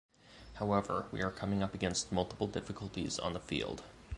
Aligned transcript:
However, 0.55 1.05
we 1.11 1.21
are 1.21 1.29
coming 1.29 1.61
up 1.61 1.75
against 1.75 2.11
multiple 2.11 2.47
difficulties 2.47 3.19
on 3.19 3.33
the 3.33 3.39
field. 3.39 3.83